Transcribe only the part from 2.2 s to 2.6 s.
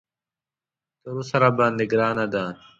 ده.